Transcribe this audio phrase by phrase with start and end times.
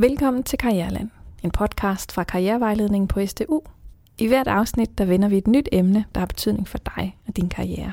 [0.00, 1.10] Velkommen til Karriereland,
[1.42, 3.60] en podcast fra Karrierevejledningen på STU.
[4.18, 7.36] I hvert afsnit der vender vi et nyt emne, der har betydning for dig og
[7.36, 7.92] din karriere.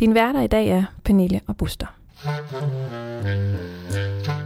[0.00, 1.86] Din værter i dag er Pernille og Buster.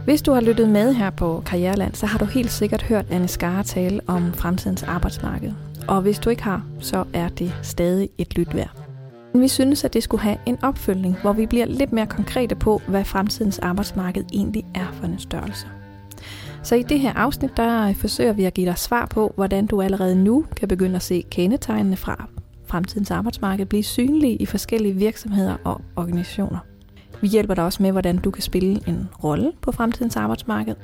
[0.05, 3.27] Hvis du har lyttet med her på Karriereland, så har du helt sikkert hørt Anne
[3.27, 5.53] Skare tale om fremtidens arbejdsmarked.
[5.87, 8.71] Og hvis du ikke har, så er det stadig et lyt værd.
[9.33, 12.81] Vi synes, at det skulle have en opfølgning, hvor vi bliver lidt mere konkrete på,
[12.87, 15.67] hvad fremtidens arbejdsmarked egentlig er for en størrelse.
[16.63, 19.81] Så i det her afsnit, der forsøger vi at give dig svar på, hvordan du
[19.81, 22.27] allerede nu kan begynde at se kendetegnene fra
[22.65, 26.57] fremtidens arbejdsmarked blive synlige i forskellige virksomheder og organisationer.
[27.21, 30.75] Vi hjælper dig også med, hvordan du kan spille en rolle på fremtidens arbejdsmarked.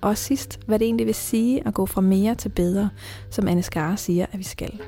[0.00, 2.88] Og sidst, hvad det egentlig vil sige at gå fra mere til bedre,
[3.30, 4.80] som Anne Skare siger, at vi skal.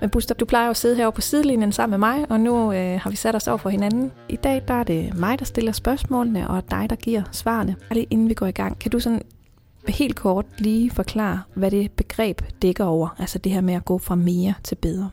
[0.00, 2.72] Men Buster, du plejer jo at sidde herovre på sidelinjen sammen med mig, og nu
[2.72, 4.12] øh, har vi sat os over for hinanden.
[4.28, 7.76] I dag der er det mig, der stiller spørgsmålene, og dig, der giver svarene.
[7.90, 9.22] Og lige inden vi går i gang, kan du sådan
[9.88, 13.98] helt kort lige forklare, hvad det begreb dækker over, altså det her med at gå
[13.98, 15.10] fra mere til bedre?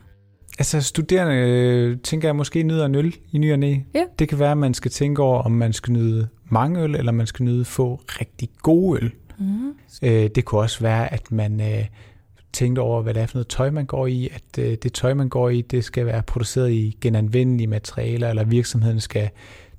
[0.58, 3.76] Altså studerende, øh, tænker jeg måske nyder en øl i ny og næ.
[3.94, 4.04] Ja.
[4.18, 7.12] Det kan være, at man skal tænke over, om man skal nyde mange øl, eller
[7.12, 9.12] man skal nyde få rigtig gode øl.
[9.38, 9.72] Mm.
[10.02, 11.84] Øh, det kunne også være, at man øh,
[12.52, 14.28] tænkte over, hvad det er for noget tøj, man går i.
[14.32, 18.44] At øh, det tøj, man går i, det skal være produceret i genanvendelige materialer, eller
[18.44, 19.30] virksomheden skal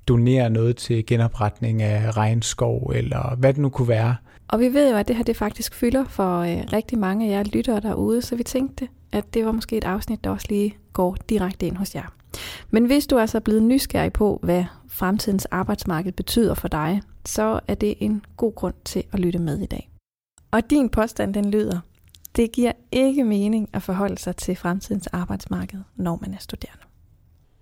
[0.08, 4.16] donere noget til genopretning af regnskov, eller hvad det nu kunne være.
[4.52, 7.30] Og vi ved jo, at det her det faktisk fylder for øh, rigtig mange af
[7.30, 10.76] jer lyttere derude, så vi tænkte, at det var måske et afsnit, der også lige
[10.92, 12.14] går direkte ind hos jer.
[12.70, 17.60] Men hvis du altså er blevet nysgerrig på, hvad fremtidens arbejdsmarked betyder for dig, så
[17.68, 19.90] er det en god grund til at lytte med i dag.
[20.50, 21.80] Og din påstand den lyder,
[22.36, 26.82] det giver ikke mening at forholde sig til fremtidens arbejdsmarked, når man er studerende.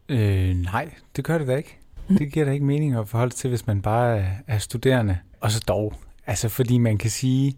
[0.09, 1.79] Øh, nej, det gør det da ikke.
[2.09, 5.19] Det giver da ikke mening at forholde sig til, hvis man bare er- er studerende.
[5.41, 5.95] Og så dog,
[6.31, 7.57] altså fordi man kan sige,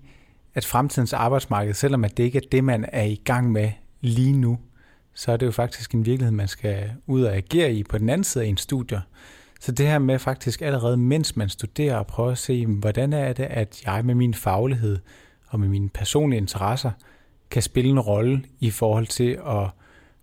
[0.54, 3.70] at fremtidens arbejdsmarked, selvom at det ikke er det, man er i gang med
[4.00, 4.58] lige nu,
[5.14, 8.08] så er det jo faktisk en virkelighed, man skal ud og agere i på den
[8.08, 9.00] anden side af en studier.
[9.60, 13.32] Så det her med faktisk allerede, mens man studerer, at prøve at se, hvordan er
[13.32, 14.98] det, at jeg med min faglighed
[15.48, 16.90] og med mine personlige interesser
[17.50, 19.70] kan spille en rolle i forhold til at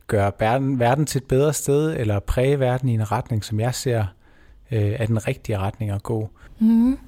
[0.07, 3.75] gøre verden, verden til et bedre sted, eller præge verden i en retning, som jeg
[3.75, 4.05] ser
[4.71, 6.29] øh, er den rigtige retning at gå.
[6.59, 6.99] Mm.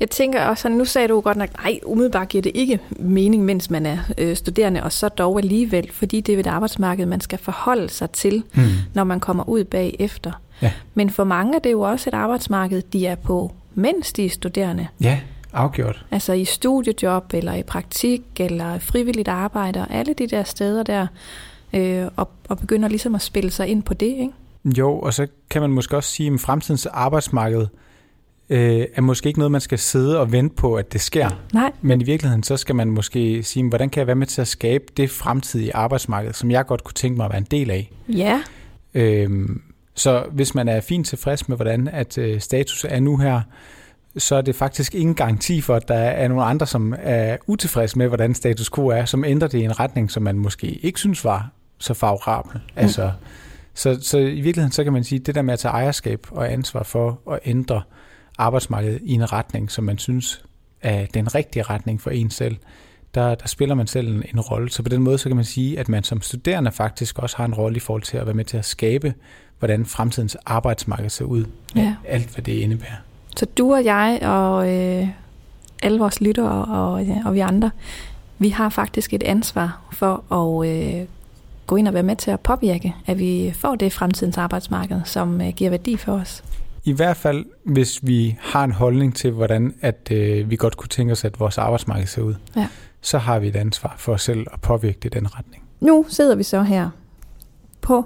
[0.00, 3.70] Jeg tænker også, nu sagde du godt nok, nej, umiddelbart giver det ikke mening, mens
[3.70, 7.38] man er øh, studerende, og så dog alligevel, fordi det er et arbejdsmarked, man skal
[7.38, 8.62] forholde sig til, Mm.
[8.94, 10.32] når man kommer ud bagefter.
[10.62, 10.72] Ja.
[10.94, 14.30] Men for mange er det jo også et arbejdsmarked, de er på, mens de er
[14.30, 14.86] studerende.
[15.00, 15.20] Ja,
[15.52, 16.04] afgjort.
[16.10, 21.06] Altså i studiejob, eller i praktik, eller frivilligt arbejde, og alle de der steder der,
[21.72, 24.32] øh, og, og begynder ligesom at spille sig ind på det, ikke?
[24.64, 27.66] Jo, og så kan man måske også sige, at fremtidens arbejdsmarked øh,
[28.48, 31.30] er måske ikke noget, man skal sidde og vente på, at det sker.
[31.52, 34.40] Nej, Men i virkeligheden, så skal man måske sige, hvordan kan jeg være med til
[34.40, 37.70] at skabe det fremtidige arbejdsmarked, som jeg godt kunne tænke mig at være en del
[37.70, 37.90] af.
[38.08, 38.42] ja,
[38.94, 39.62] Øhm,
[39.94, 43.40] så hvis man er fint tilfreds med, hvordan at øh, status er nu her,
[44.16, 47.98] så er det faktisk ingen garanti for, at der er nogle andre, som er utilfredse
[47.98, 50.98] med, hvordan status quo er, som ændrer det i en retning, som man måske ikke
[50.98, 52.52] synes var så favorabel.
[52.54, 52.72] Mm.
[52.76, 53.10] Altså,
[53.74, 56.26] så, så i virkeligheden, så kan man sige, at det der med at tage ejerskab
[56.30, 57.82] og ansvar for at ændre
[58.38, 60.44] arbejdsmarkedet i en retning, som man synes
[60.82, 62.56] er den rigtige retning for en selv,
[63.14, 64.70] der, der spiller man selv en, en rolle.
[64.70, 67.44] Så på den måde, så kan man sige, at man som studerende faktisk også har
[67.44, 69.14] en rolle i forhold til at være med til at skabe,
[69.58, 71.44] hvordan fremtidens arbejdsmarked ser ud.
[71.76, 71.94] Ja.
[72.08, 72.96] Alt, hvad det indebærer.
[73.36, 75.08] Så du og jeg og øh,
[75.82, 77.70] alle vores lyttere og, ja, og vi andre,
[78.38, 81.06] vi har faktisk et ansvar for at øh,
[81.66, 85.40] gå ind og være med til at påvirke, at vi får det fremtidens arbejdsmarked, som
[85.40, 86.44] øh, giver værdi for os.
[86.86, 90.88] I hvert fald, hvis vi har en holdning til, hvordan at, øh, vi godt kunne
[90.88, 92.68] tænke os, at vores arbejdsmarked ser ud, Ja.
[93.00, 95.62] så har vi et ansvar for os selv at påvirke det i den retning.
[95.80, 96.90] Nu sidder vi så her
[97.80, 98.04] på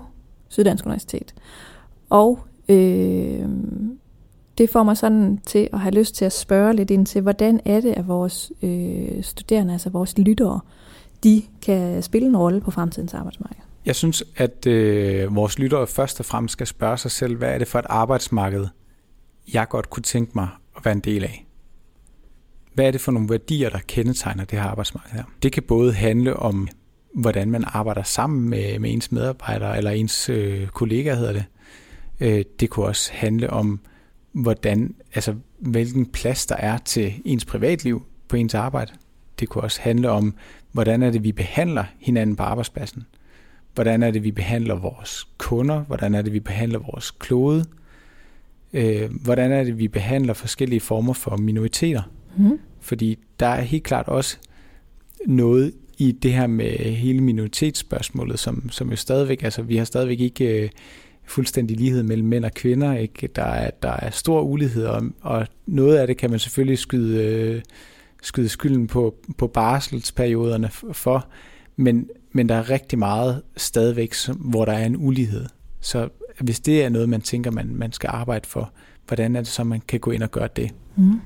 [0.48, 1.34] Syddansk Universitet,
[2.10, 2.38] og
[2.68, 3.48] øh,
[4.58, 7.60] det får mig sådan til at have lyst til at spørge lidt ind til, hvordan
[7.64, 10.60] er det, at vores øh, studerende, altså vores lyttere,
[11.24, 13.62] de kan spille en rolle på fremtidens arbejdsmarked.
[13.86, 17.58] Jeg synes, at øh, vores lyttere først og fremmest skal spørge sig selv, hvad er
[17.58, 18.66] det for et arbejdsmarked,
[19.54, 21.46] jeg godt kunne tænke mig at være en del af?
[22.74, 25.24] Hvad er det for nogle værdier, der kendetegner det her arbejdsmarked her?
[25.42, 26.68] Det kan både handle om,
[27.14, 31.44] hvordan man arbejder sammen med, med ens medarbejdere eller ens øh, kollegaer, hedder det.
[32.20, 33.80] Øh, det kunne også handle om,
[34.32, 38.92] hvordan, altså, hvilken plads der er til ens privatliv på ens arbejde.
[39.40, 40.34] Det kunne også handle om,
[40.72, 43.04] hvordan er det, vi behandler hinanden på arbejdspladsen.
[43.74, 45.80] Hvordan er det, vi behandler vores kunder?
[45.80, 47.64] Hvordan er det, vi behandler vores klode?
[48.72, 52.02] Øh, hvordan er det, vi behandler forskellige former for minoriteter?
[52.36, 52.58] Mm.
[52.80, 54.36] Fordi der er helt klart også
[55.26, 60.20] noget i det her med hele minoritetsspørgsmålet, som, som jo stadigvæk, altså vi har stadigvæk
[60.20, 60.70] ikke øh,
[61.24, 62.96] fuldstændig lighed mellem mænd og kvinder.
[62.96, 63.26] Ikke?
[63.26, 67.24] Der, er, der er stor ulighed, og, og noget af det kan man selvfølgelig skyde,
[67.24, 67.62] øh,
[68.22, 71.26] skyde skylden på, på barselsperioderne for,
[71.76, 75.46] men, men der er rigtig meget stadigvæk, hvor der er en ulighed.
[75.80, 76.08] Så
[76.40, 78.72] hvis det er noget, man tænker, man, man skal arbejde for,
[79.06, 80.74] hvordan er det så, man kan gå ind og gøre det?
[80.96, 81.20] Mm.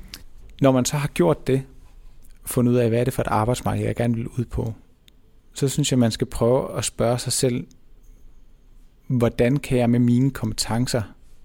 [0.61, 1.63] Når man så har gjort det,
[2.45, 4.73] fundet ud af, hvad er det for et arbejdsmarked, jeg gerne vil ud på,
[5.53, 7.67] så synes jeg, man skal prøve at spørge sig selv,
[9.07, 11.01] hvordan kan jeg med mine kompetencer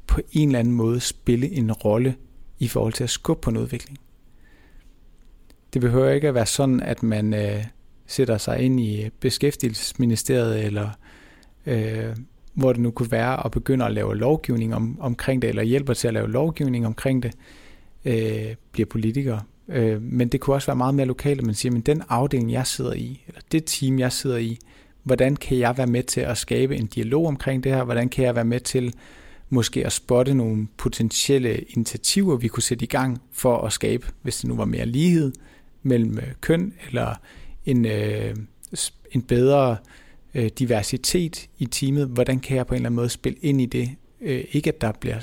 [0.06, 2.16] på en eller anden måde spille en rolle
[2.58, 3.98] i forhold til at skubbe på en udvikling.
[5.72, 7.64] Det behøver ikke at være sådan, at man øh,
[8.10, 10.88] sætter sig ind i beskæftigelsesministeriet, eller
[11.66, 12.16] øh,
[12.54, 15.94] hvor det nu kunne være, og begynder at lave lovgivning om, omkring det, eller hjælper
[15.94, 17.32] til at lave lovgivning omkring det,
[18.04, 19.38] øh, bliver politiker.
[19.68, 22.52] Øh, men det kunne også være meget mere lokalt, at man siger, men den afdeling,
[22.52, 24.58] jeg sidder i, eller det team, jeg sidder i,
[25.02, 27.84] hvordan kan jeg være med til at skabe en dialog omkring det her?
[27.84, 28.94] Hvordan kan jeg være med til
[29.50, 34.36] måske at spotte nogle potentielle initiativer, vi kunne sætte i gang for at skabe, hvis
[34.36, 35.32] det nu var mere lighed
[35.82, 37.14] mellem øh, køn, eller
[37.66, 38.36] en, øh,
[39.10, 39.76] en bedre
[40.34, 42.08] øh, diversitet i teamet.
[42.08, 43.90] Hvordan kan jeg på en eller anden måde spille ind i det?
[44.20, 45.18] Øh, ikke at der bliver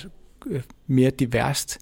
[0.45, 1.77] øh, mere diverst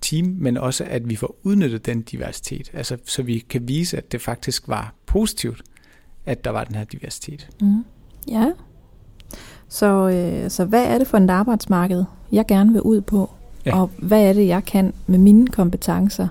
[0.00, 4.12] team, men også at vi får udnyttet den diversitet, altså så vi kan vise, at
[4.12, 5.62] det faktisk var positivt
[6.26, 7.48] at der var den her diversitet.
[7.60, 7.84] Mm.
[8.28, 8.50] Ja.
[9.68, 13.30] Så, øh, så hvad er det for et arbejdsmarked, jeg gerne vil ud på?
[13.66, 13.80] Ja.
[13.80, 16.28] Og hvad er det, jeg kan med mine kompetencer?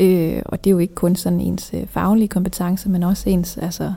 [0.00, 3.56] Øh, og det er jo ikke kun sådan ens øh, faglige kompetencer, men også ens,
[3.56, 3.92] altså,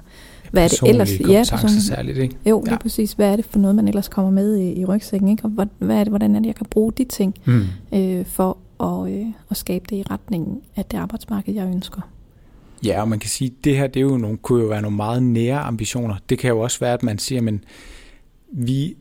[0.51, 1.19] hvad er det ellers?
[1.19, 2.35] Ja, personlige særligt, ikke?
[2.45, 2.77] Jo, lige ja.
[2.77, 3.13] præcis.
[3.13, 5.29] Hvad er det for noget, man ellers kommer med i, i rygsækken?
[5.29, 5.44] Ikke?
[5.44, 7.63] Og hvad, hvad er det, hvordan er det, jeg kan bruge de ting mm.
[7.94, 12.01] øh, for at, øh, at skabe det i retningen af det arbejdsmarked, jeg ønsker?
[12.85, 14.81] Ja, og man kan sige, at det her det er jo nogle, kunne jo være
[14.81, 16.15] nogle meget nære ambitioner.
[16.29, 17.63] Det kan jo også være, at man siger, men
[18.51, 18.95] vi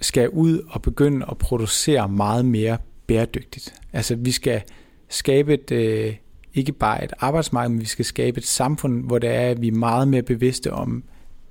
[0.00, 3.74] skal ud og begynde at producere meget mere bæredygtigt.
[3.92, 4.62] Altså vi skal
[5.08, 6.14] skabe et, øh,
[6.54, 9.68] ikke bare et arbejdsmarked, men vi skal skabe et samfund, hvor det er, at vi
[9.68, 11.04] er meget mere bevidste om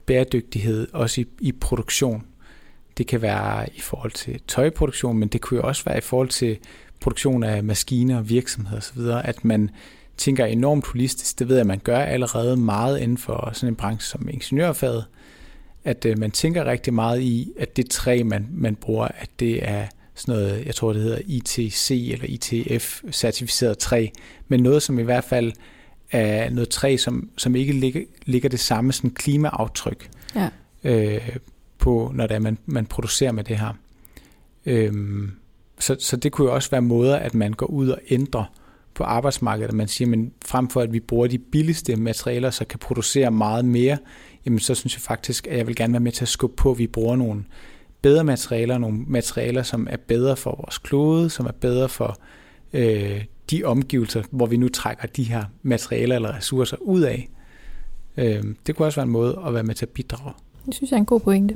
[0.05, 2.23] bæredygtighed, også i, i produktion.
[2.97, 6.29] Det kan være i forhold til tøjproduktion, men det kunne jo også være i forhold
[6.29, 6.57] til
[6.99, 9.69] produktion af maskiner, virksomheder osv., at man
[10.17, 11.39] tænker enormt holistisk.
[11.39, 15.05] Det ved jeg, at man gør allerede meget inden for sådan en branche som ingeniørfaget.
[15.83, 19.69] At øh, man tænker rigtig meget i, at det træ, man, man bruger, at det
[19.69, 19.87] er
[20.21, 24.07] sådan noget, jeg tror det hedder ITC eller ITF-certificeret træ,
[24.47, 25.51] men noget, som i hvert fald
[26.11, 30.49] er noget træ, som, som ikke ligger, ligger det samme sådan klimaaftryk ja.
[30.83, 31.37] øh,
[31.77, 33.73] på, når det er, man, man producerer med det her.
[34.65, 35.31] Øhm,
[35.79, 38.45] så, så det kunne jo også være måder, at man går ud og ændrer
[38.93, 42.65] på arbejdsmarkedet, at man siger, men frem for at vi bruger de billigste materialer, så
[42.65, 43.97] kan producere meget mere,
[44.45, 46.71] jamen så synes jeg faktisk, at jeg vil gerne være med til at skubbe på,
[46.71, 47.43] at vi bruger nogle
[48.01, 52.17] bedre materialer, nogle materialer, som er bedre for vores klode, som er bedre for
[52.73, 57.29] øh, de omgivelser, hvor vi nu trækker de her materialer eller ressourcer ud af.
[58.17, 60.33] Øh, det kunne også være en måde at være med til at bidrage.
[60.65, 61.55] Det synes jeg er en god pointe.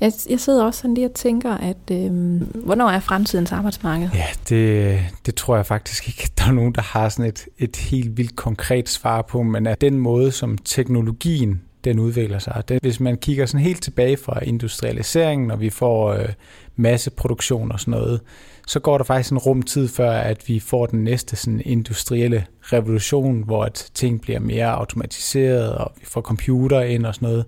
[0.00, 4.08] Jeg, jeg sidder også sådan lige og tænker, at øh, hvornår er fremtidens arbejdsmarked?
[4.14, 7.76] Ja, det, det tror jeg faktisk ikke, der er nogen, der har sådan et, et
[7.76, 12.62] helt vildt konkret svar på, men at den måde, som teknologien den udvikler sig.
[12.68, 16.28] Det, hvis man kigger sådan helt tilbage fra industrialiseringen, når vi får øh,
[16.76, 18.20] masseproduktion og sådan noget,
[18.66, 22.46] så går der faktisk en rum tid før, at vi får den næste sådan industrielle
[22.62, 27.44] revolution, hvor at ting bliver mere automatiseret, og vi får computer ind og sådan noget.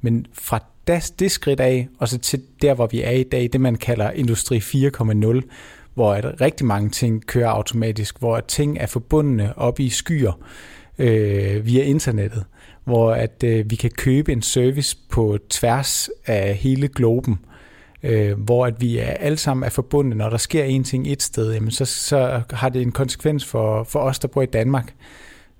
[0.00, 3.48] Men fra das, det skridt af, og så til der, hvor vi er i dag,
[3.52, 5.40] det man kalder Industri 4.0,
[5.94, 10.32] hvor at rigtig mange ting kører automatisk, hvor ting er forbundne op i skyer
[10.98, 12.44] øh, via internettet,
[12.84, 17.38] hvor at øh, vi kan købe en service på tværs af hele globen,
[18.02, 20.14] øh, hvor at vi er alle sammen er forbundne.
[20.14, 23.84] Når der sker en ting et sted, jamen så, så har det en konsekvens for,
[23.84, 24.94] for os, der bor i Danmark.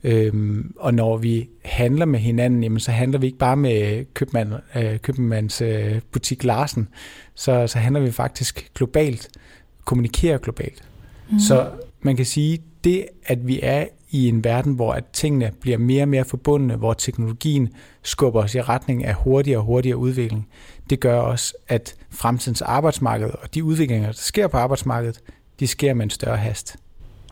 [0.05, 4.53] Øhm, og når vi handler med hinanden, jamen, så handler vi ikke bare med købmand,
[4.77, 6.89] øh, købmands øh, butik Larsen,
[7.35, 9.29] så, så handler vi faktisk globalt,
[9.85, 10.83] kommunikerer globalt.
[11.31, 11.39] Mm.
[11.39, 11.71] Så
[12.03, 16.03] man kan sige, det at vi er i en verden, hvor at tingene bliver mere
[16.03, 17.69] og mere forbundne, hvor teknologien
[18.03, 20.49] skubber os i retning af hurtigere og hurtigere udvikling,
[20.91, 25.21] det gør også, at fremtidens arbejdsmarked og de udviklinger, der sker på arbejdsmarkedet,
[25.61, 26.77] de sker med en større hast.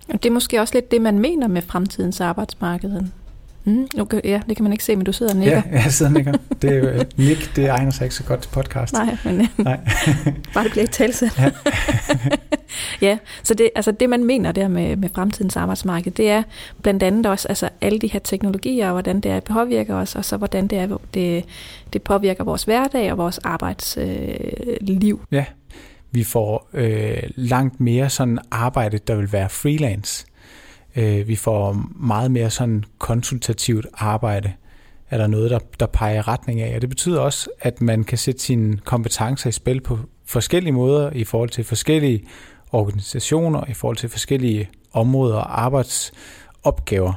[0.08, 3.02] Og det er måske også lidt det, man mener med fremtidens arbejdsmarked.
[3.68, 5.62] Mm, okay, ja, det kan man ikke se, men du sidder og nikker.
[5.66, 6.32] Ja, jeg sidder og nikker.
[6.62, 8.92] Det er jo, Nick, det egner sig ikke så godt til podcast.
[8.92, 9.80] Nej, men Nej.
[10.54, 11.38] bare det bliver ikke talsat.
[11.38, 11.50] Ja.
[13.08, 16.42] ja, så det, altså det, man mener der med, med fremtidens arbejdsmarked, det er
[16.82, 20.24] blandt andet også altså alle de her teknologier, og hvordan det er, påvirker os, og
[20.24, 21.44] så hvordan det, er, det,
[21.92, 25.20] det påvirker vores hverdag og vores arbejdsliv.
[25.22, 25.44] Øh, ja,
[26.10, 30.26] vi får øh, langt mere sådan arbejde, der vil være freelance.
[30.98, 34.52] Øh, vi får meget mere sådan konsultativt arbejde.
[35.10, 36.74] Er der noget, der, der peger retning af?
[36.74, 41.10] Og det betyder også, at man kan sætte sine kompetencer i spil på forskellige måder
[41.10, 42.24] i forhold til forskellige
[42.72, 47.12] organisationer, i forhold til forskellige områder og arbejdsopgaver.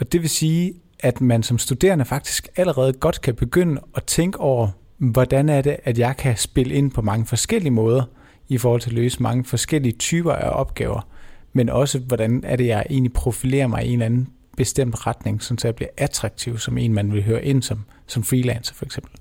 [0.00, 4.40] Og det vil sige, at man som studerende faktisk allerede godt kan begynde at tænke
[4.40, 4.68] over,
[4.98, 8.02] hvordan er det, at jeg kan spille ind på mange forskellige måder
[8.48, 11.08] i forhold til at løse mange forskellige typer af opgaver,
[11.54, 15.42] men også hvordan er det, jeg egentlig profilerer mig i en eller anden bestemt retning,
[15.42, 19.12] så jeg bliver attraktiv som en, man vil høre ind som, som freelancer for eksempel.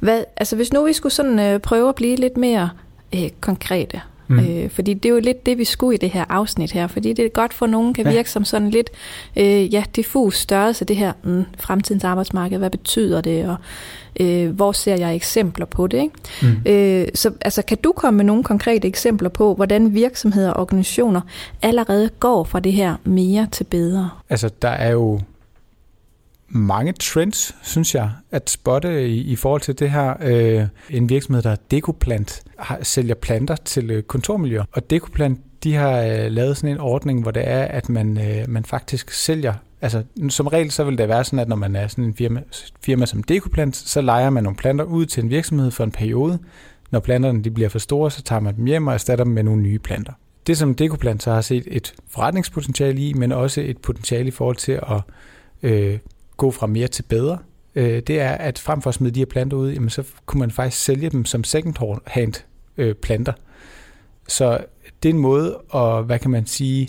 [0.00, 2.70] Hvad, altså hvis nu vi skulle sådan øh, prøve at blive lidt mere
[3.14, 4.38] øh, konkrete, Mm.
[4.38, 7.12] Øh, fordi det er jo lidt det, vi skulle i det her afsnit her, fordi
[7.12, 8.24] det er godt for nogen kan virke ja.
[8.24, 8.90] som sådan lidt
[9.36, 13.56] øh, ja, diffus størrelse, det her mm, fremtidens arbejdsmarked, hvad betyder det, og
[14.20, 15.98] øh, hvor ser jeg eksempler på det.
[15.98, 16.14] Ikke?
[16.42, 16.70] Mm.
[16.72, 21.20] Øh, så altså, kan du komme med nogle konkrete eksempler på, hvordan virksomheder og organisationer
[21.62, 24.10] allerede går fra det her mere til bedre?
[24.28, 25.20] Altså, der er jo
[26.50, 30.14] mange trends, synes jeg, at spotte i, i forhold til det her.
[30.20, 34.64] Øh, en virksomhed, der er Dekoplant, har, sælger planter til øh, kontormiljøer.
[34.72, 38.48] Og Dekoplant, de har øh, lavet sådan en ordning, hvor det er, at man, øh,
[38.48, 41.88] man faktisk sælger Altså, som regel så vil det være sådan, at når man er
[41.88, 42.42] sådan en firma,
[42.84, 46.38] firma som Dekoplant, så leger man nogle planter ud til en virksomhed for en periode.
[46.90, 49.42] Når planterne de bliver for store, så tager man dem hjem og erstatter dem med
[49.42, 50.12] nogle nye planter.
[50.46, 54.56] Det, som Dekoplant så har set et forretningspotentiale i, men også et potentiale i forhold
[54.56, 55.00] til at
[55.62, 55.98] øh,
[56.40, 57.38] gå fra mere til bedre,
[57.74, 60.40] øh, det er, at frem for at smide de her planter ud, jamen, så kunne
[60.40, 62.44] man faktisk sælge dem som second-hand
[62.76, 63.32] øh, planter.
[64.28, 64.64] Så
[65.02, 66.88] det er en måde at, hvad kan man sige,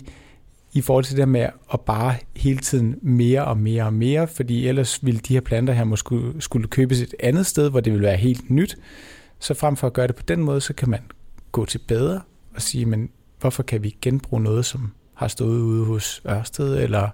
[0.72, 4.68] i forhold til det med at bare hele tiden mere og mere og mere, fordi
[4.68, 8.06] ellers ville de her planter her måske skulle købes et andet sted, hvor det ville
[8.06, 8.76] være helt nyt.
[9.38, 11.00] Så frem for at gøre det på den måde, så kan man
[11.52, 12.20] gå til bedre
[12.54, 17.08] og sige, men hvorfor kan vi genbruge noget, som har stået ude hos Ørsted eller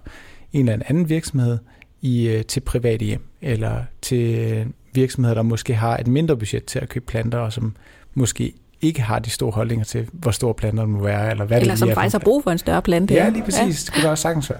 [0.53, 1.57] en eller anden virksomhed
[2.01, 6.79] i, øh, til private hjem, eller til virksomheder, der måske har et mindre budget til
[6.79, 7.75] at købe planter, og som
[8.13, 11.71] måske ikke har de store holdninger til, hvor store planter må være, eller hvad eller
[11.71, 13.13] det som faktisk har brug for en større plante.
[13.13, 13.59] Ja, lige præcis.
[13.59, 13.69] Ja.
[13.69, 14.59] Det kunne også sagtens være.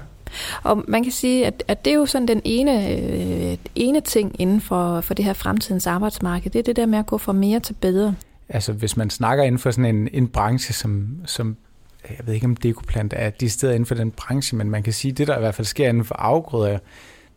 [0.64, 4.36] Og man kan sige, at, at det er jo sådan den ene, øh, ene ting
[4.42, 7.34] inden for, for det her fremtidens arbejdsmarked, det er det der med at gå fra
[7.34, 8.16] mere til bedre.
[8.50, 11.58] Altså hvis man snakker inden for sådan en, en branche, som, som
[12.10, 14.94] jeg ved ikke om dekoplant er de steder inden for den branche, men man kan
[14.94, 16.80] sige, at det der i hvert fald sker inden for afgrøder,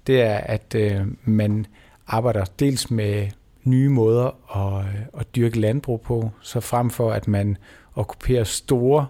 [0.07, 1.67] det er, at øh, man
[2.07, 3.29] arbejder dels med
[3.65, 7.57] nye måder at, øh, at dyrke landbrug på, så frem for at man
[7.95, 9.07] okkuperer store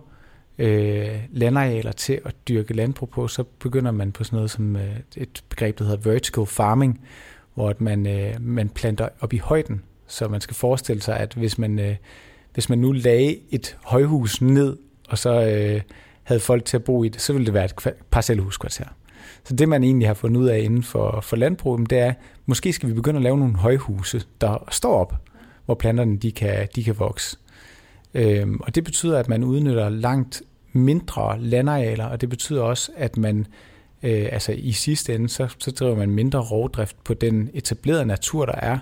[0.58, 4.96] øh, landarealer til at dyrke landbrug på, så begynder man på sådan noget som øh,
[5.16, 7.00] et begreb, der hedder vertical farming,
[7.54, 9.82] hvor at man, øh, man planter op i højden.
[10.06, 11.96] Så man skal forestille sig, at hvis man, øh,
[12.54, 14.76] hvis man nu lagde et højhus ned,
[15.08, 15.80] og så øh,
[16.22, 18.86] havde folk til at bo i det, så ville det være et parcelhuskvarter.
[19.44, 22.12] Så det, man egentlig har fundet ud af inden for, for landbruget, det er,
[22.46, 25.14] måske skal vi begynde at lave nogle højhuse, der står op,
[25.64, 27.36] hvor planterne de kan, de kan vokse.
[28.14, 33.16] Øhm, og det betyder, at man udnytter langt mindre landarealer, og det betyder også, at
[33.16, 33.46] man
[34.02, 38.46] øh, altså i sidste ende, så, så driver man mindre rovdrift på den etablerede natur,
[38.46, 38.78] der er.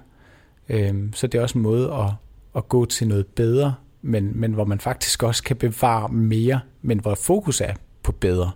[0.69, 2.11] Øhm, så det er også en måde at,
[2.57, 7.01] at gå til noget bedre, men, men hvor man faktisk også kan bevare mere, men
[7.01, 8.51] hvor fokus er på bedre.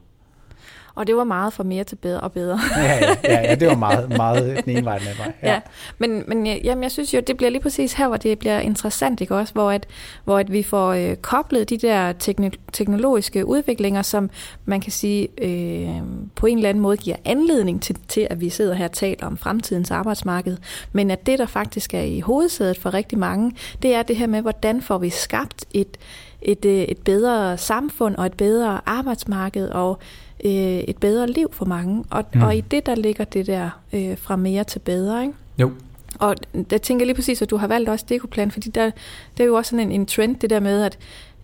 [0.94, 2.60] Og det var meget fra mere til bedre og bedre.
[2.76, 5.34] ja, ja, ja, ja, det var meget, meget den ene vej med mig.
[5.42, 5.52] Ja.
[5.52, 5.60] ja,
[5.98, 9.20] men, men jamen, jeg synes jo, det bliver lige præcis her, hvor det bliver interessant,
[9.20, 9.52] ikke også?
[9.52, 9.86] Hvor, at,
[10.24, 14.30] hvor at vi får øh, koblet de der tekno- teknologiske udviklinger, som
[14.64, 16.02] man kan sige øh,
[16.34, 19.26] på en eller anden måde giver anledning til, til, at vi sidder her og taler
[19.26, 20.56] om fremtidens arbejdsmarked.
[20.92, 24.26] Men at det, der faktisk er i hovedsædet for rigtig mange, det er det her
[24.26, 25.96] med, hvordan får vi skabt et,
[26.42, 29.98] et, øh, et bedre samfund og et bedre arbejdsmarked, og
[30.44, 32.04] øh, et bedre liv for mange.
[32.10, 32.42] Og, mm.
[32.42, 35.34] og i det, der ligger det der øh, fra mere til bedre, ikke?
[35.58, 35.70] Jo.
[36.18, 36.34] Og
[36.70, 38.90] der tænker jeg lige præcis, at du har valgt også Dekoplan, fordi der,
[39.38, 40.98] der er jo også sådan en, en trend, det der med, at,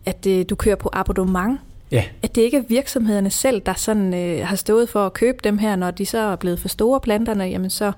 [0.07, 1.59] at øh, du kører på abonnement.
[1.93, 2.05] Ja.
[2.23, 5.59] At det ikke er virksomhederne selv, der sådan øh, har stået for at købe dem
[5.59, 7.93] her, når de så er blevet for store planterne, jamen så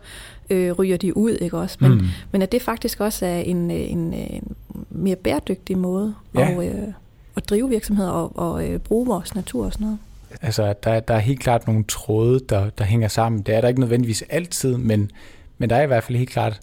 [0.50, 1.76] øh, ryger de ud, ikke også?
[1.80, 2.06] Men, mm.
[2.32, 4.56] men at det faktisk også er en, øh, en, øh, en
[4.90, 6.50] mere bæredygtig måde ja.
[6.50, 6.88] at, øh,
[7.36, 9.98] at drive virksomheder og, og øh, bruge vores natur og sådan noget.
[10.42, 13.42] Altså, der, der er helt klart nogle tråde, der, der hænger sammen.
[13.42, 15.10] Det er der ikke nødvendigvis altid, men,
[15.58, 16.60] men der er i hvert fald helt klart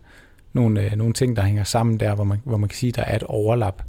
[0.54, 3.02] nogle, øh, nogle ting, der hænger sammen der, hvor man, hvor man kan sige, der
[3.04, 3.84] er et overlap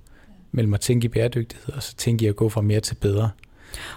[0.53, 3.31] mellem at tænke i bæredygtighed, og så tænke i at gå fra mere til bedre.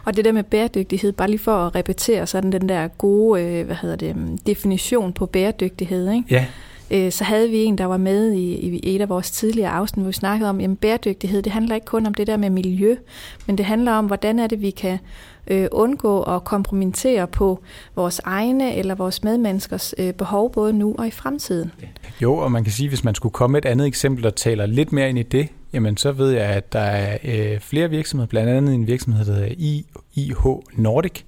[0.06, 3.66] Og det der med bæredygtighed, bare lige for at repetere sådan den der gode øh,
[3.66, 6.26] hvad hedder det, mm, definition på bæredygtighed, ikke?
[6.30, 6.46] Ja.
[6.92, 10.04] Øh, så havde vi en, der var med i, i et af vores tidligere afsnit,
[10.04, 12.96] hvor vi snakkede om, at bæredygtighed, det handler ikke kun om det der med miljø,
[13.48, 15.00] men det handler om, hvordan er det, vi kan
[15.48, 17.60] øh, undgå at kompromittere på
[17.96, 21.72] vores egne eller vores medmenneskers øh, behov, både nu og i fremtiden.
[22.22, 24.92] Jo, og man kan sige, hvis man skulle komme et andet eksempel, der taler lidt
[24.92, 28.50] mere ind i det, jamen så ved jeg, at der er øh, flere virksomheder, blandt
[28.50, 29.84] andet en virksomhed, der hedder
[30.14, 31.22] IH Nordic,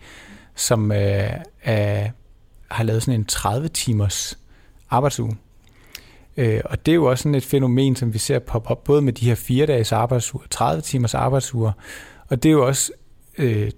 [0.55, 1.29] som øh,
[1.63, 2.09] er,
[2.71, 4.37] har lavet sådan en 30-timers
[4.89, 5.37] arbejdsuge.
[6.37, 9.01] Øh, og det er jo også sådan et fænomen, som vi ser poppe op, både
[9.01, 11.71] med de her fire dages arbejdsuger, 30 timers arbejdsuger,
[12.27, 12.91] og det er jo også
[13.37, 13.71] øh,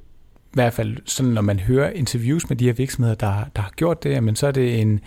[0.57, 4.03] hvert fald sådan, når man hører interviews med de her virksomheder, der, der har gjort
[4.03, 4.99] det, jamen så er det en,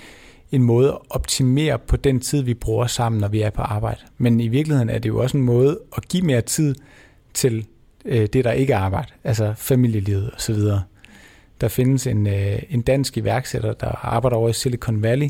[0.53, 4.01] en måde at optimere på den tid, vi bruger sammen, når vi er på arbejde.
[4.19, 6.75] Men i virkeligheden er det jo også en måde at give mere tid
[7.35, 7.67] til
[8.05, 10.57] øh, det, der ikke er arbejde, altså familielivet osv.
[11.61, 15.29] Der findes en, øh, en dansk iværksætter, der arbejder over i Silicon Valley,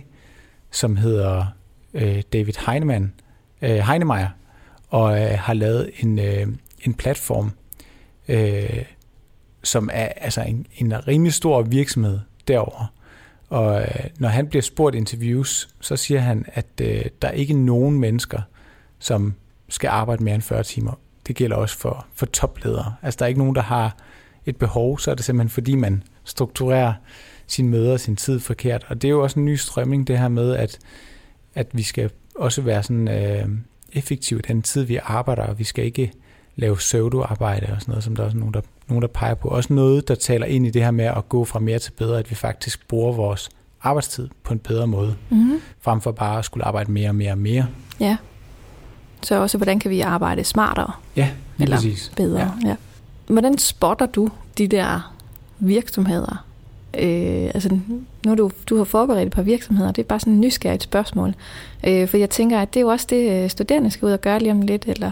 [0.70, 1.44] som hedder
[1.94, 3.12] øh, David Heinemann,
[3.62, 4.28] øh, Heinemeier,
[4.88, 6.46] og øh, har lavet en, øh,
[6.82, 7.52] en platform,
[8.28, 8.84] øh,
[9.70, 12.92] som er altså en, en rimelig stor virksomhed derover.
[13.48, 17.54] Og øh, når han bliver spurgt interviews, så siger han, at øh, der er ikke
[17.54, 18.40] nogen mennesker,
[18.98, 19.34] som
[19.68, 20.92] skal arbejde mere end 40 timer.
[21.26, 22.94] Det gælder også for, for topledere.
[23.02, 23.96] Altså der er ikke nogen, der har
[24.46, 26.92] et behov, så er det simpelthen fordi, man strukturerer
[27.46, 28.86] sin møder og sin tid forkert.
[28.88, 30.78] Og det er jo også en ny strømning, det her med, at,
[31.54, 33.48] at vi skal også være sådan øh,
[33.92, 36.12] effektive den tid, vi arbejder, og vi skal ikke
[36.56, 39.48] lave pseudoarbejde og sådan noget, som der er også nogen, der, nogen, der peger på.
[39.48, 42.18] Også noget, der taler ind i det her med at gå fra mere til bedre,
[42.18, 43.48] at vi faktisk bruger vores
[43.82, 45.60] arbejdstid på en bedre måde, mm-hmm.
[45.80, 47.66] frem for bare at skulle arbejde mere og mere og mere.
[48.00, 48.16] Ja.
[49.22, 50.92] Så også, hvordan kan vi arbejde smartere?
[51.16, 52.12] Ja, lige eller præcis.
[52.16, 52.40] bedre.
[52.40, 52.68] Ja.
[52.68, 52.76] Ja.
[53.26, 54.28] Hvordan spotter du
[54.58, 55.14] de der
[55.58, 56.44] virksomheder,
[56.98, 57.78] Øh, altså,
[58.26, 61.34] nu du, du har forberedt et par virksomheder, det er bare sådan et nysgerrigt spørgsmål.
[61.86, 64.20] Øh, for jeg tænker, at det er jo også det, øh, studerende skal ud og
[64.20, 65.10] gøre lige om lidt, eller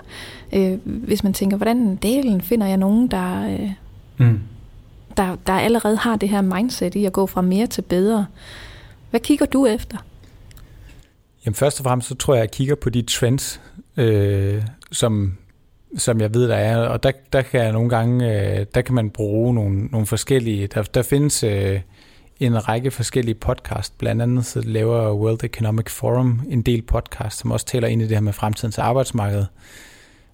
[0.53, 3.71] øh, hvis man tænker, hvordan delen finder jeg nogen, der, øh,
[4.17, 4.41] mm.
[5.17, 8.27] der, der allerede har det her mindset i at gå fra mere til bedre.
[9.11, 9.97] Hvad kigger du efter?
[11.45, 13.61] Jamen først og fremmest, så tror jeg, at jeg kigger på de trends,
[13.97, 15.37] øh, som
[15.97, 16.77] som jeg ved, der er.
[16.77, 20.67] Og der, der kan jeg nogle gange, øh, der kan man bruge nogle, nogle forskellige,
[20.67, 21.81] der, der findes øh,
[22.41, 23.99] en række forskellige podcast.
[23.99, 28.05] Blandt andet så laver World Economic Forum en del podcast, som også taler ind i
[28.05, 29.45] det her med fremtidens arbejdsmarked.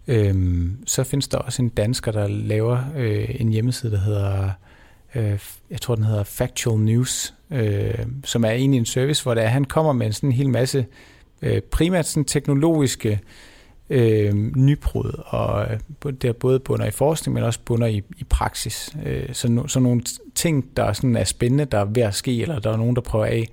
[0.07, 4.51] Øhm, så findes der også en dansker, der laver øh, en hjemmeside, der hedder,
[5.14, 5.38] øh,
[5.71, 9.64] jeg tror den hedder Factual News, øh, som er egentlig en service, hvor der, han
[9.64, 10.87] kommer med sådan en hel masse
[11.43, 13.19] øh, primært sådan teknologiske øh,
[13.90, 18.25] øh, nybrud, og øh, det er både bunder i forskning, men også bunder i, i
[18.25, 18.97] praksis.
[19.07, 20.03] Øh, så, no, så nogle
[20.35, 23.03] ting, der sådan er spændende, der er ved at ske, eller der er nogen, der
[23.03, 23.49] prøver af.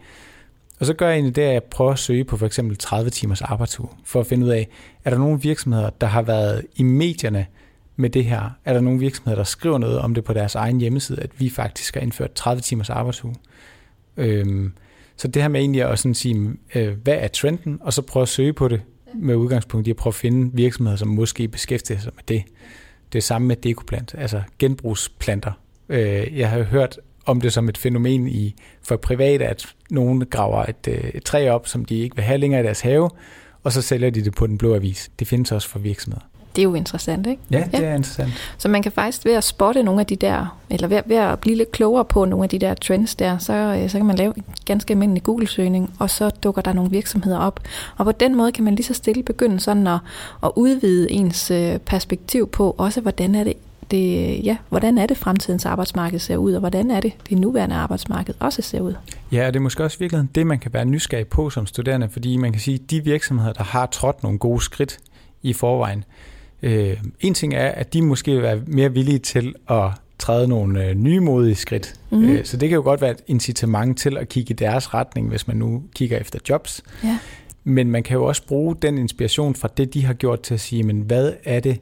[0.79, 3.09] Og så gør jeg egentlig det, at jeg prøver at søge på for eksempel 30
[3.09, 4.67] timers arbejdsuge, for at finde ud af,
[5.05, 7.45] er der nogle virksomheder, der har været i medierne
[7.95, 8.49] med det her?
[8.65, 11.49] Er der nogle virksomheder, der skriver noget om det på deres egen hjemmeside, at vi
[11.49, 13.35] faktisk har indført 30 timers arbejdsuge?
[14.17, 14.73] Øhm,
[15.15, 18.21] så det her med egentlig at sådan sige, øh, hvad er trenden, og så prøve
[18.21, 18.81] at søge på det
[19.15, 22.43] med udgangspunkt i at prøve at finde virksomheder, som måske beskæftiger sig med det.
[23.13, 25.51] Det samme med dekoplant, altså genbrugsplanter.
[25.89, 30.65] Øh, jeg har hørt om det som et fænomen i for private, at nogen graver
[30.65, 33.09] et, øh, et træ op, som de ikke vil have længere i deres have,
[33.63, 35.11] og så sælger de det på den blå avis.
[35.19, 36.30] Det findes også for virksomheder.
[36.55, 37.41] Det er jo interessant, ikke?
[37.51, 37.85] Ja, det ja.
[37.85, 38.31] er interessant.
[38.57, 41.39] Så man kan faktisk ved at spotte nogle af de der, eller ved, ved at
[41.39, 44.15] blive lidt klogere på nogle af de der trends der, så, øh, så kan man
[44.15, 47.59] lave en ganske almindelig Google-søgning, og så dukker der nogle virksomheder op.
[47.97, 49.99] Og på den måde kan man lige så stille begynde sådan at,
[50.43, 53.53] at udvide ens øh, perspektiv på, også hvordan er det
[53.91, 57.75] det, ja, hvordan er det fremtidens arbejdsmarked ser ud, og hvordan er det det nuværende
[57.75, 58.93] arbejdsmarked også ser ud?
[59.31, 62.09] Ja, og det er måske også virkelig det, man kan være nysgerrig på som studerende,
[62.09, 64.97] fordi man kan sige, at de virksomheder, der har trådt nogle gode skridt
[65.41, 66.03] i forvejen,
[66.63, 70.85] Øh, en ting er, at de måske vil være mere villige til at træde nogle
[70.85, 71.93] øh, nye modige skridt.
[72.09, 72.29] Mm-hmm.
[72.29, 75.29] Øh, så det kan jo godt være et incitament til at kigge i deres retning,
[75.29, 76.81] hvis man nu kigger efter jobs.
[77.03, 77.17] Ja.
[77.63, 80.59] Men man kan jo også bruge den inspiration fra det, de har gjort til at
[80.59, 81.79] sige, men hvad er det,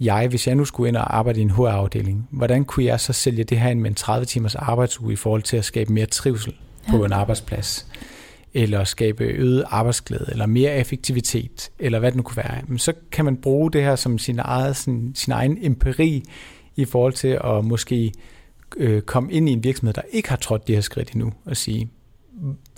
[0.00, 3.12] jeg, hvis jeg nu skulle ind og arbejde i en HR-afdeling, hvordan kunne jeg så
[3.12, 6.06] sælge det her ind med en 30 timers arbejdsuge i forhold til at skabe mere
[6.06, 6.54] trivsel
[6.86, 6.90] ja.
[6.90, 7.86] på en arbejdsplads?
[8.54, 12.92] Eller skabe øget arbejdsglæde, eller mere effektivitet, eller hvad det nu kunne være, men så
[13.12, 16.22] kan man bruge det her som sin, eget, sin, sin egen empiri
[16.76, 18.12] i forhold til at måske
[18.76, 21.56] øh, komme ind i en virksomhed, der ikke har trådt det her skridt endnu, og
[21.56, 21.90] sige,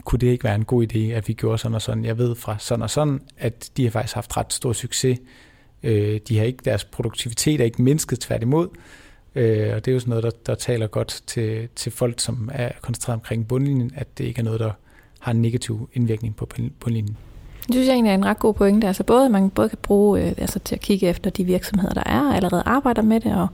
[0.05, 2.05] kunne det ikke være en god idé, at vi gjorde sådan og sådan?
[2.05, 5.19] Jeg ved fra sådan og sådan, at de har faktisk haft ret stor succes.
[5.83, 8.69] Øh, de har ikke, deres produktivitet er ikke mindsket tværtimod,
[9.35, 12.51] øh, og det er jo sådan noget, der, der taler godt til, til folk, som
[12.53, 14.73] er koncentreret omkring bundlinjen, at det ikke er noget, der
[15.23, 16.47] har en negativ indvirkning på
[16.81, 17.17] bundlinjen.
[17.67, 18.87] Det synes jeg egentlig er en ret god pointe.
[18.87, 22.03] Altså både, man både kan bruge øh, altså til at kigge efter de virksomheder, der
[22.07, 23.49] er, allerede arbejder med det, og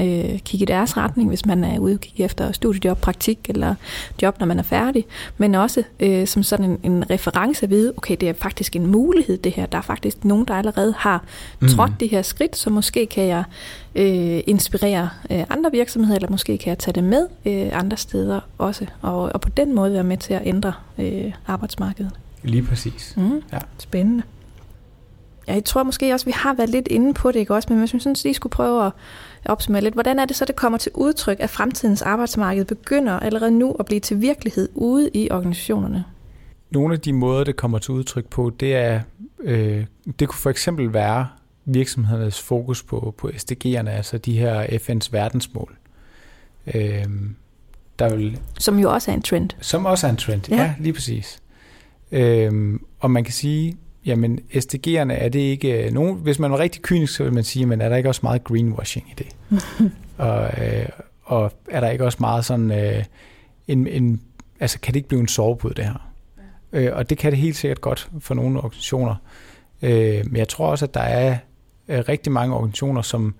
[0.00, 3.74] øh, kigge i deres retning, hvis man er ude og kigge efter studiejob, praktik eller
[4.22, 5.06] job, når man er færdig.
[5.38, 8.86] Men også øh, som sådan en, en reference at vide, okay, det er faktisk en
[8.86, 9.66] mulighed det her.
[9.66, 11.24] Der er faktisk nogen, der allerede har
[11.60, 11.68] mm.
[11.68, 13.44] trådt det her skridt, så måske kan jeg
[13.94, 18.40] øh, inspirere øh, andre virksomheder, eller måske kan jeg tage det med øh, andre steder
[18.58, 22.10] også, og, og på den måde være med til at ændre øh, arbejdsmarkedet.
[22.42, 23.14] Lige præcis.
[23.16, 23.42] Mm.
[23.52, 23.58] Ja.
[23.78, 24.22] Spændende.
[25.46, 27.66] Jeg tror måske også, vi har været lidt inde på det, ikke også?
[27.70, 28.92] Men hvis vi sådan lige skulle prøve at
[29.44, 33.50] opsummere lidt, hvordan er det så, det kommer til udtryk, at fremtidens arbejdsmarked begynder allerede
[33.50, 36.04] nu at blive til virkelighed ude i organisationerne?
[36.70, 39.00] Nogle af de måder, det kommer til udtryk på, det er,
[39.40, 39.84] øh,
[40.18, 41.26] det kunne for eksempel være
[41.64, 45.76] virksomhedernes fokus på, på SDG'erne, altså de her FN's verdensmål.
[46.74, 47.04] Øh,
[47.98, 49.50] der vil, som jo også er en trend.
[49.60, 51.42] Som også er en trend, ja, ja lige præcis.
[52.12, 56.58] Øhm, og man kan sige, jamen SDG'erne er det ikke øh, nogen, hvis man var
[56.58, 59.36] rigtig kynisk, så vil man sige, men er der ikke også meget greenwashing i det?
[60.18, 60.88] og, øh,
[61.22, 63.04] og er der ikke også meget sådan øh,
[63.68, 64.20] en, en,
[64.60, 66.10] altså kan det ikke blive en sovepude det her?
[66.72, 66.80] Ja.
[66.80, 69.14] Øh, og det kan det helt sikkert godt for nogle organisationer.
[69.82, 71.36] Øh, men jeg tror også, at der er
[71.88, 73.34] øh, rigtig mange organisationer, som,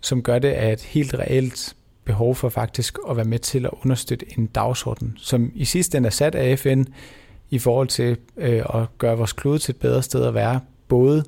[0.00, 3.70] som gør det af et helt reelt behov for faktisk at være med til at
[3.82, 6.84] understøtte en dagsorden, som i sidste ende er sat af FN,
[7.52, 11.24] i forhold til øh, at gøre vores klode til et bedre sted at være, både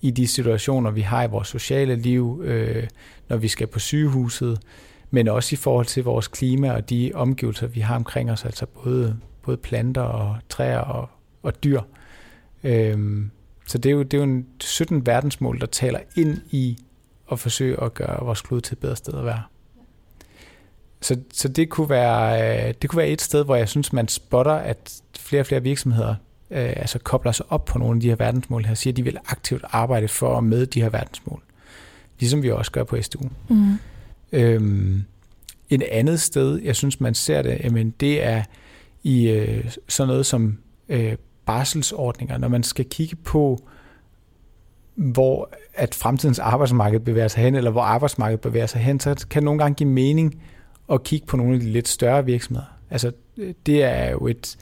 [0.00, 2.86] i de situationer, vi har i vores sociale liv, øh,
[3.28, 4.60] når vi skal på sygehuset,
[5.10, 8.66] men også i forhold til vores klima og de omgivelser, vi har omkring os, altså
[8.66, 11.08] både, både planter og træer og,
[11.42, 11.80] og dyr.
[12.64, 13.22] Øh,
[13.66, 16.78] så det er, jo, det er jo en 17 verdensmål, der taler ind i
[17.32, 19.42] at forsøge at gøre vores klode til et bedre sted at være.
[21.00, 24.08] Så, så det, kunne være, øh, det kunne være et sted, hvor jeg synes, man
[24.08, 26.14] spotter, at flere og flere virksomheder
[26.50, 29.02] øh, altså kobler sig op på nogle af de her verdensmål her, siger, at de
[29.02, 31.42] vil aktivt arbejde for at med de her verdensmål.
[32.20, 33.28] Ligesom vi også gør på SDU.
[33.48, 33.78] Mm.
[34.32, 35.04] Øhm,
[35.70, 38.42] et andet sted, jeg synes, man ser det, jamen, det er
[39.02, 40.58] i øh, sådan noget som
[40.88, 43.58] øh, barselsordninger, når man skal kigge på,
[44.94, 49.40] hvor at fremtidens arbejdsmarked bevæger sig hen, eller hvor arbejdsmarkedet bevæger sig hen, så kan
[49.40, 50.42] det nogle gange give mening
[50.92, 52.66] at kigge på nogle af de lidt større virksomheder.
[52.90, 53.12] Altså,
[53.66, 54.56] det er jo et,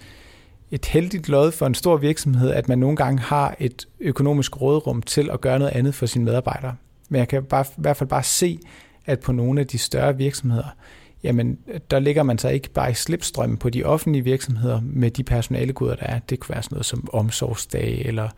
[0.73, 5.03] et heldigt lod for en stor virksomhed, at man nogle gange har et økonomisk rådrum
[5.03, 6.75] til at gøre noget andet for sine medarbejdere.
[7.09, 8.59] Men jeg kan bare, i hvert fald bare se,
[9.07, 10.77] at på nogle af de større virksomheder,
[11.23, 11.59] jamen
[11.91, 15.95] der ligger man så ikke bare i slipstrømmen på de offentlige virksomheder med de personalegoder,
[15.95, 16.19] der er.
[16.19, 18.29] Det kunne være sådan noget som omsorgsdag, eller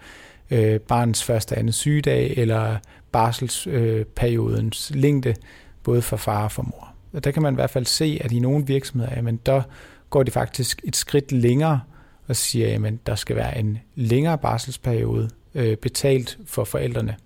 [0.51, 2.77] øh, barnets første og andet sygedag, eller
[3.13, 5.35] barselsperiodens øh, længde,
[5.83, 6.95] både for far og for mor.
[7.13, 9.63] Og der kan man i hvert fald se, at i nogle virksomheder, jamen der
[10.11, 11.81] går de faktisk et skridt længere
[12.29, 17.17] og siger, at der skal være en længere barselsperiode øh, betalt for forældrene.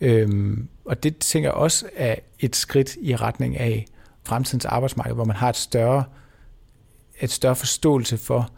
[0.00, 3.86] Øhm, og det tænker jeg også er et skridt i retning af
[4.24, 6.04] fremtidens arbejdsmarked, hvor man har et større,
[7.20, 8.50] et større forståelse for,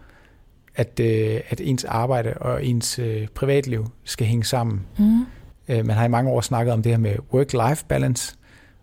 [0.75, 4.87] at, øh, at ens arbejde og ens øh, privatliv skal hænge sammen.
[4.99, 5.27] Mm.
[5.69, 8.37] Øh, man har i mange år snakket om det her med work-life balance,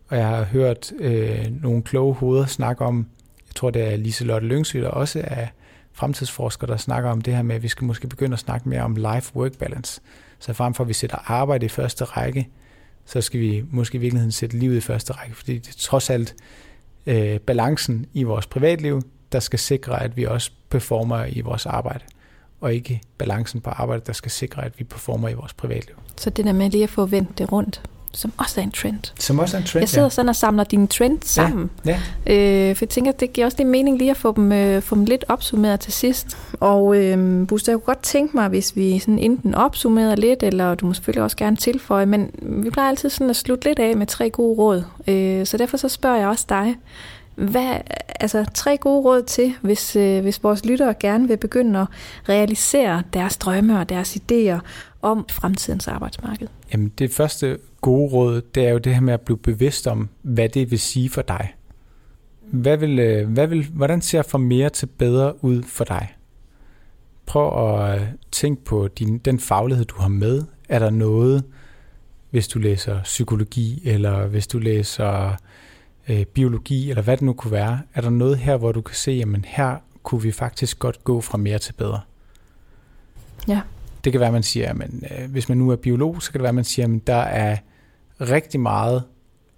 [0.08, 3.08] og jeg har hørt øh, nogle kloge hoveder snakke om,
[3.48, 5.48] jeg tror det er Liselotte Lyngsø, der også er
[5.94, 8.82] fremtidsforskere, der snakker om det her med, at vi skal måske begynde at snakke mere
[8.82, 10.02] om life-work balance.
[10.40, 12.50] Så frem for at vi sætter arbejde i første række,
[13.06, 16.10] så skal vi måske i virkeligheden sætte livet i første række, fordi det er trods
[16.10, 16.36] alt
[17.06, 19.02] øh, balancen i vores privatliv,
[19.32, 22.04] der skal sikre, at vi også performer i vores arbejde,
[22.62, 25.96] og ikke balancen på arbejde, der skal sikre, at vi performer i vores privatliv.
[26.18, 27.82] Så det der med lige at få vendt det rundt,
[28.14, 29.00] som også er en trend.
[29.20, 30.10] Som også er en trend, Jeg sidder ja.
[30.10, 31.70] sådan og samler dine trends sammen.
[31.86, 32.00] Ja.
[32.28, 32.70] Ja.
[32.70, 34.96] Øh, for jeg tænker, det giver også lige mening lige at få dem, øh, få
[34.96, 36.38] dem lidt opsummeret til sidst.
[36.60, 40.76] Og øh, Buster, jeg kunne godt tænke mig, hvis vi sådan enten opsummerer lidt, eller
[40.76, 43.98] du må selvfølgelig også gerne tilføje, men vi plejer altid sådan at slutte lidt af
[43.98, 44.84] med tre gode råd.
[45.08, 46.76] Øh, så derfor så spørger jeg også dig,
[47.36, 47.76] hvad,
[48.20, 51.88] altså tre gode råd til, hvis, øh, hvis vores lyttere gerne vil begynde at
[52.30, 54.60] realisere deres drømme og deres idéer
[55.02, 56.48] om fremtidens arbejdsmarked?
[56.74, 60.10] Jamen det første gode råd, det er jo det her med at blive bevidst om,
[60.22, 61.56] hvad det vil sige for dig.
[62.42, 66.16] Hvad vil, øh, hvad vil, hvordan ser for mere til bedre ud for dig?
[67.26, 70.44] Prøv at øh, tænke på din, den faglighed, du har med.
[70.70, 71.44] Er der noget,
[72.30, 75.36] hvis du læser psykologi, eller hvis du læser
[76.10, 77.80] øh, biologi, eller hvad det nu kunne være?
[77.94, 81.22] Er der noget her, hvor du kan se, jamen her kunne vi faktisk godt gå
[81.22, 82.00] fra mere til bedre?
[83.48, 83.62] Ja.
[84.04, 86.40] Det kan være, at man siger, at øh, hvis man nu er biolog, så kan
[86.40, 87.58] det være, at man siger, at der er
[88.22, 89.04] rigtig meget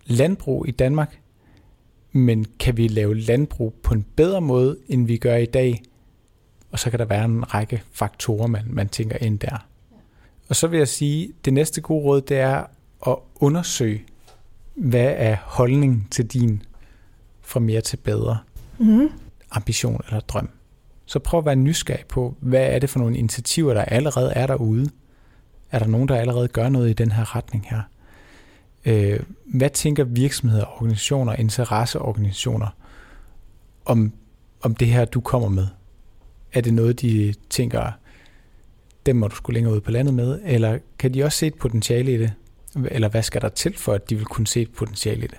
[0.05, 1.19] landbrug i Danmark,
[2.11, 5.83] men kan vi lave landbrug på en bedre måde, end vi gør i dag?
[6.71, 9.67] Og så kan der være en række faktorer, man, man tænker ind der.
[10.49, 12.63] Og så vil jeg sige, det næste gode råd, det er
[13.07, 14.03] at undersøge,
[14.75, 16.61] hvad er holdningen til din
[17.41, 18.37] fra mere til bedre
[18.79, 19.09] mm.
[19.51, 20.49] ambition eller drøm.
[21.05, 24.47] Så prøv at være nysgerrig på, hvad er det for nogle initiativer, der allerede er
[24.47, 24.89] derude.
[25.71, 27.81] Er der nogen, der allerede gør noget i den her retning her?
[28.85, 32.67] Øh, hvad tænker virksomheder, organisationer, interesseorganisationer
[33.85, 34.11] om,
[34.61, 35.67] om det her, du kommer med?
[36.53, 37.91] Er det noget, de tænker,
[39.05, 40.39] dem må du skulle længere ud på landet med?
[40.45, 42.33] Eller kan de også se et potentiale i det?
[42.91, 45.37] Eller hvad skal der til for, at de vil kunne se et potentiale i det?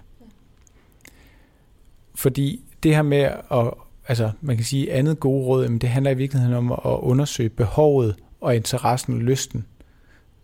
[2.14, 3.70] Fordi det her med at,
[4.08, 7.48] altså man kan sige andet gode råd, men det handler i virkeligheden om at undersøge
[7.48, 9.66] behovet og interessen og lysten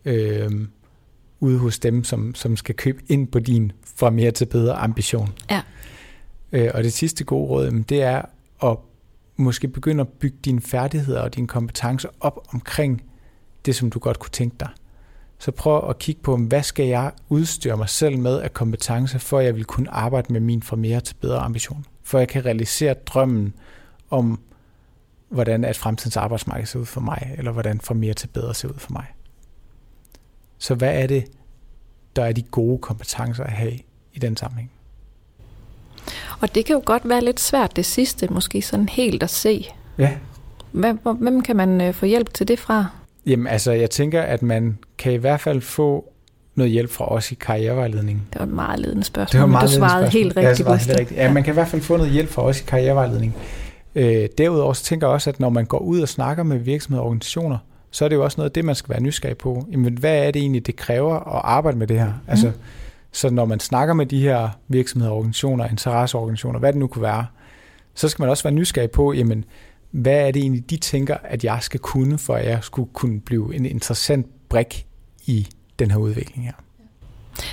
[0.05, 0.51] øh,
[1.41, 5.29] ude hos dem, som, som skal købe ind på din fra mere til bedre ambition.
[5.51, 5.63] Ja.
[6.53, 8.23] Øh, og det sidste gode råd, det er
[8.63, 8.77] at
[9.37, 13.03] måske begynde at bygge dine færdigheder og dine kompetencer op omkring
[13.67, 14.69] det, som du godt kunne tænke dig.
[15.39, 19.39] Så prøv at kigge på, hvad skal jeg udstyre mig selv med af kompetencer, for
[19.39, 21.85] at jeg vil kunne arbejde med min fra mere til bedre ambition.
[22.03, 23.55] For jeg kan realisere drømmen
[24.11, 24.41] om,
[25.29, 28.69] hvordan at fremtidens arbejdsmarked ser ud for mig, eller hvordan fra mere til bedre ser
[28.69, 29.07] ud for mig.
[30.61, 31.25] Så hvad er det,
[32.17, 33.73] der er de gode kompetencer at have
[34.13, 34.71] i den sammenhæng?
[36.41, 39.67] Og det kan jo godt være lidt svært det sidste, måske sådan helt at se.
[39.99, 40.11] Ja.
[40.73, 42.87] Hvem kan man øh, få hjælp til det fra?
[43.27, 46.13] Jamen altså, jeg tænker, at man kan i hvert fald få
[46.55, 48.23] noget hjælp fra os i karrierevejledning.
[48.33, 50.69] Det var et meget ledende spørgsmål, det var meget men du svarede helt rigtigt.
[50.69, 51.21] Ja, helt rigtigt.
[51.21, 53.37] Ja, man kan i hvert fald få noget hjælp fra os i karrierevejledning.
[53.95, 57.01] Øh, derudover så tænker jeg også, at når man går ud og snakker med virksomheder
[57.01, 57.59] og organisationer,
[57.91, 59.67] så er det jo også noget af det, man skal være nysgerrig på.
[59.73, 62.07] Jamen, hvad er det egentlig, det kræver at arbejde med det her?
[62.07, 62.29] Mm.
[62.29, 62.53] Altså,
[63.13, 67.27] så når man snakker med de her virksomheder, organisationer, interesseorganisationer, hvad det nu kunne være,
[67.95, 69.45] så skal man også være nysgerrig på, jamen,
[69.91, 73.21] hvad er det egentlig, de tænker, at jeg skal kunne, for at jeg skulle kunne
[73.21, 74.87] blive en interessant brik
[75.27, 75.49] i
[75.79, 76.53] den her udvikling her.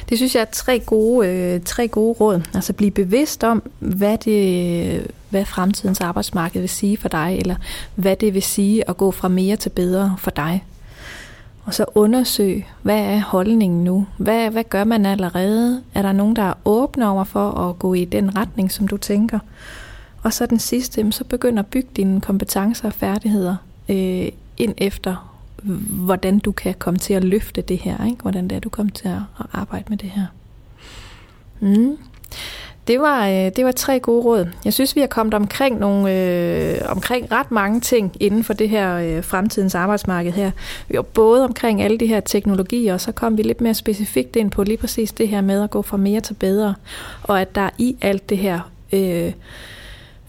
[0.10, 2.42] Det synes jeg er tre gode, øh, tre gode råd.
[2.54, 7.56] Altså blive bevidst om, hvad, det, hvad fremtidens arbejdsmarked vil sige for dig, eller
[7.96, 10.64] hvad det vil sige at gå fra mere til bedre for dig.
[11.66, 14.08] Og så undersøg, hvad er holdningen nu?
[14.18, 15.82] Hvad, hvad gør man allerede?
[15.94, 18.98] Er der nogen, der er åbne over for at gå i den retning, som du
[18.98, 19.40] tænker?
[20.24, 23.56] Og så den sidste, så begynd at bygge dine kompetencer og færdigheder
[23.90, 25.27] øh, ind efter,
[25.90, 28.06] hvordan du kan komme til at løfte det her.
[28.06, 28.22] Ikke?
[28.22, 30.26] Hvordan det er, du kommer til at arbejde med det her.
[31.60, 31.98] Mm.
[32.88, 34.48] Det var, øh, det var tre gode råd.
[34.66, 38.70] Jeg synes, vi har kommet omkring, nogle, øh, omkring ret mange ting inden for det
[38.70, 40.52] her øh, fremtidens arbejdsmarked her.
[40.88, 44.36] Vi var både omkring alle de her teknologier, og så kom vi lidt mere specifikt
[44.36, 46.76] ind på lige præcis det her med at gå fra mere til bedre.
[47.24, 48.72] Og at der i alt det her...
[48.94, 49.32] Øh,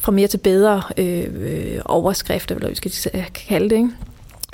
[0.00, 3.90] fra mere til bedre øh, øh overskrifter, eller hvad vi skal kalde det, ikke?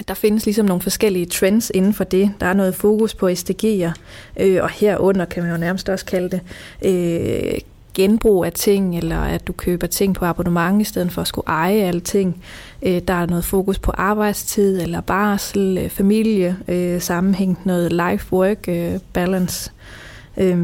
[0.08, 2.32] Der findes ligesom nogle forskellige trends inden for det.
[2.40, 3.92] Der er noget fokus på SDG'er,
[4.40, 6.40] øh, og herunder kan man jo nærmest også kalde det
[6.84, 7.58] øh,
[7.94, 11.48] genbrug af ting, eller at du køber ting på abonnement i stedet for at skulle
[11.48, 12.42] eje alle ting.
[12.82, 18.68] Øh, der er noget fokus på arbejdstid, eller barsel, øh, familie, øh, sammenhæng, noget life-work
[18.68, 19.70] øh, balance.
[20.36, 20.56] Øh,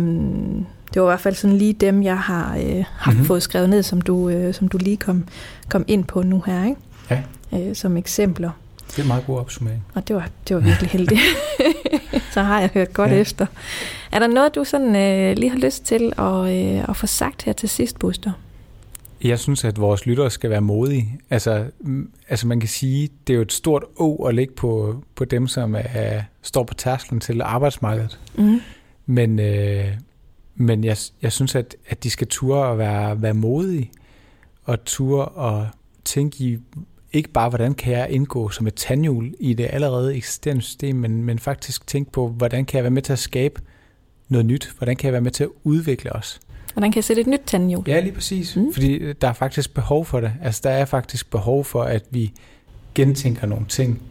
[0.95, 3.27] det var i hvert fald sådan lige dem, jeg har, øh, har mm-hmm.
[3.27, 5.25] fået skrevet ned, som du, øh, som du lige kom,
[5.69, 6.81] kom ind på nu her, ikke?
[7.11, 7.23] Ja.
[7.53, 8.51] Øh, som eksempler.
[8.91, 9.85] Det er en meget god opsummering.
[9.95, 11.21] Og det var, det var virkelig heldigt.
[12.35, 13.17] så har jeg hørt godt ja.
[13.17, 13.47] efter.
[14.13, 17.43] Er der noget, du sådan øh, lige har lyst til at, øh, at få sagt
[17.43, 18.33] her til sidst, Buster?
[19.25, 21.21] Jeg synes, at vores lyttere skal være modige.
[21.31, 21.65] Altså,
[22.29, 25.47] altså man kan sige, det er jo et stort å at lægge på, på dem,
[25.47, 28.19] som er, står på tærsklen til arbejdsmarkedet.
[28.35, 28.61] Mm.
[29.07, 29.87] Men, øh,
[30.55, 33.91] men jeg, jeg synes, at, at de skal ture og være, være modige,
[34.65, 35.67] og ture og
[36.05, 36.59] tænke i,
[37.13, 41.25] ikke bare, hvordan kan jeg indgå som et tandhjul i det allerede eksisterende system, men,
[41.25, 43.61] men faktisk tænke på, hvordan kan jeg være med til at skabe
[44.29, 44.75] noget nyt?
[44.79, 46.41] Hvordan kan jeg være med til at udvikle os?
[46.73, 47.85] Hvordan kan jeg sætte et nyt tandhjul?
[47.87, 48.57] Ja, lige præcis.
[48.57, 48.73] Mm.
[48.73, 50.33] Fordi der er faktisk behov for det.
[50.43, 52.33] Altså, der er faktisk behov for, at vi
[52.95, 54.03] gentænker nogle ting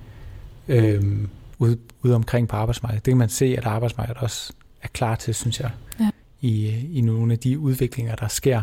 [0.67, 3.05] øhm, ude, ude omkring på arbejdsmarkedet.
[3.05, 6.09] Det kan man se, at arbejdsmarkedet også er klar til, synes jeg, ja.
[6.41, 8.61] i, i nogle af de udviklinger, der sker.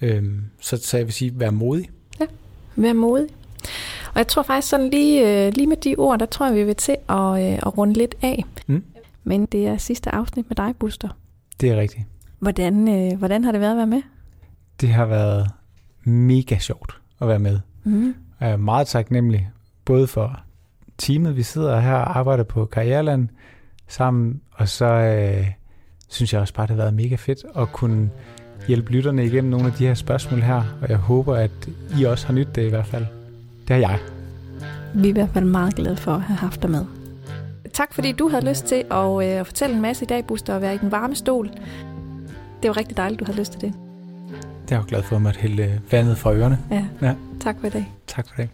[0.00, 1.90] Øhm, så, så jeg vil sige, vær modig.
[2.80, 3.28] Vær modig.
[4.12, 6.64] Og jeg tror faktisk sådan lige, øh, lige med de ord, der tror jeg, vi
[6.64, 8.44] vil til at, øh, at runde lidt af.
[8.66, 8.84] Mm.
[9.24, 11.08] Men det er sidste afsnit med dig, Buster.
[11.60, 12.04] Det er rigtigt.
[12.38, 14.02] Hvordan, øh, hvordan har det været at være med?
[14.80, 15.50] Det har været
[16.04, 17.60] mega sjovt at være med.
[17.84, 18.14] Mm.
[18.40, 19.50] Jeg er meget taknemmelig,
[19.84, 20.40] både for
[20.98, 23.28] teamet, vi sidder her og arbejder på Karriereland
[23.88, 25.46] sammen, og så øh,
[26.08, 28.10] synes jeg også bare, det har været mega fedt at kunne
[28.66, 31.50] hjælpe lytterne igennem nogle af de her spørgsmål her, og jeg håber, at
[31.98, 33.06] I også har nydt det i hvert fald.
[33.68, 33.98] Det har jeg.
[34.94, 36.84] Vi er i hvert fald meget glade for at have haft dig med.
[37.72, 40.60] Tak fordi du havde lyst til at øh, fortælle en masse i dag, Buster, og
[40.60, 41.50] være i den varme stol.
[42.62, 43.72] Det var rigtig dejligt, du havde lyst til det.
[44.62, 46.58] Det er jeg glad for at måtte hælde vandet fra ørerne.
[46.70, 46.84] Ja.
[47.02, 47.14] Ja.
[47.40, 47.92] Tak for i dag.
[48.06, 48.48] Tak for det.